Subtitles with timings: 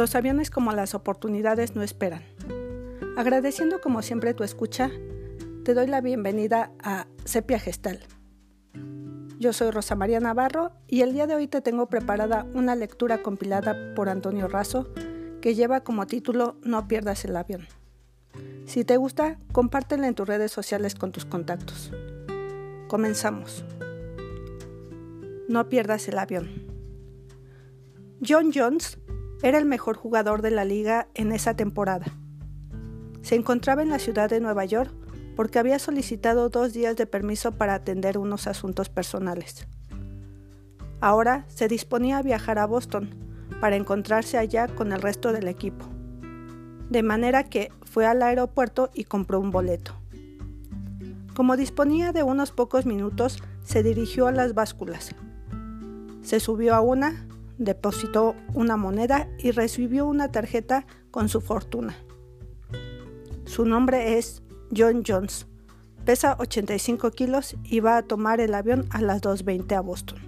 [0.00, 2.22] Los aviones como las oportunidades no esperan.
[3.18, 4.90] Agradeciendo como siempre tu escucha,
[5.62, 8.00] te doy la bienvenida a Sepia Gestal.
[9.38, 13.20] Yo soy Rosa María Navarro y el día de hoy te tengo preparada una lectura
[13.20, 14.88] compilada por Antonio Razo
[15.42, 17.68] que lleva como título No pierdas el avión.
[18.64, 21.92] Si te gusta, compártela en tus redes sociales con tus contactos.
[22.88, 23.66] Comenzamos.
[25.46, 26.70] No pierdas el avión.
[28.26, 28.98] John Jones
[29.42, 32.06] era el mejor jugador de la liga en esa temporada.
[33.22, 34.92] Se encontraba en la ciudad de Nueva York
[35.36, 39.66] porque había solicitado dos días de permiso para atender unos asuntos personales.
[41.00, 43.14] Ahora se disponía a viajar a Boston
[43.60, 45.86] para encontrarse allá con el resto del equipo.
[46.90, 49.94] De manera que fue al aeropuerto y compró un boleto.
[51.34, 55.14] Como disponía de unos pocos minutos, se dirigió a las básculas.
[56.22, 57.26] Se subió a una,
[57.60, 61.94] depositó una moneda y recibió una tarjeta con su fortuna.
[63.44, 64.42] Su nombre es
[64.74, 65.46] John Jones.
[66.06, 70.18] Pesa 85 kilos y va a tomar el avión a las 2.20 a Boston,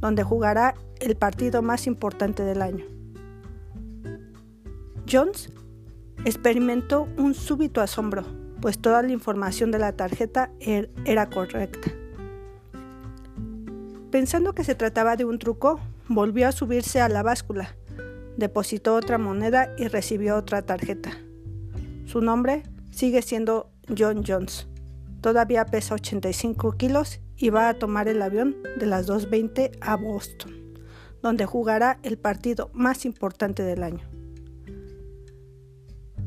[0.00, 2.84] donde jugará el partido más importante del año.
[5.10, 5.52] Jones
[6.24, 8.24] experimentó un súbito asombro,
[8.60, 11.92] pues toda la información de la tarjeta er-, era correcta.
[14.10, 17.76] Pensando que se trataba de un truco, Volvió a subirse a la báscula,
[18.36, 21.10] depositó otra moneda y recibió otra tarjeta.
[22.04, 22.62] Su nombre
[22.92, 24.68] sigue siendo John Jones.
[25.20, 30.52] Todavía pesa 85 kilos y va a tomar el avión de las 2.20 a Boston,
[31.22, 34.08] donde jugará el partido más importante del año.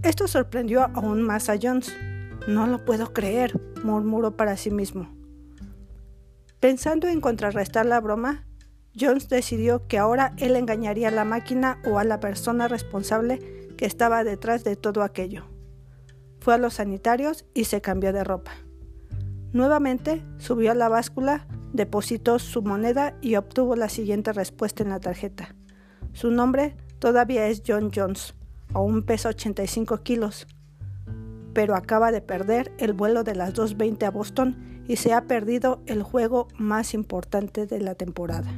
[0.03, 1.95] Esto sorprendió aún más a Jones.
[2.47, 5.09] No lo puedo creer, murmuró para sí mismo.
[6.59, 8.45] Pensando en contrarrestar la broma,
[8.99, 13.39] Jones decidió que ahora él engañaría a la máquina o a la persona responsable
[13.77, 15.45] que estaba detrás de todo aquello.
[16.39, 18.51] Fue a los sanitarios y se cambió de ropa.
[19.51, 24.99] Nuevamente subió a la báscula, depositó su moneda y obtuvo la siguiente respuesta en la
[24.99, 25.55] tarjeta.
[26.13, 28.35] Su nombre todavía es John Jones,
[28.73, 30.47] aún pesa 85 kilos,
[31.53, 35.81] pero acaba de perder el vuelo de las 2.20 a Boston y se ha perdido
[35.85, 38.51] el juego más importante de la temporada.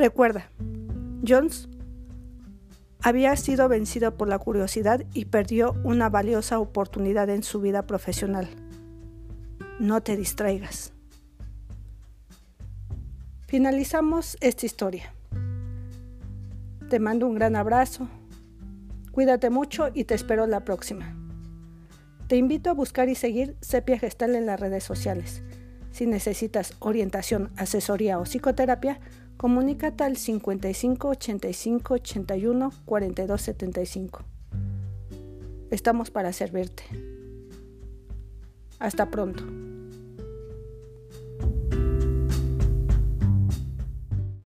[0.00, 0.48] Recuerda,
[1.28, 1.68] Jones
[3.02, 8.48] había sido vencido por la curiosidad y perdió una valiosa oportunidad en su vida profesional.
[9.78, 10.94] No te distraigas.
[13.46, 15.12] Finalizamos esta historia.
[16.88, 18.08] Te mando un gran abrazo.
[19.12, 21.14] Cuídate mucho y te espero la próxima.
[22.26, 25.42] Te invito a buscar y seguir Sepia Gestal en las redes sociales.
[25.90, 29.00] Si necesitas orientación, asesoría o psicoterapia,
[29.40, 34.22] Comunícate al 55 85 81 42 75.
[35.70, 36.82] Estamos para servirte.
[38.78, 39.69] Hasta pronto.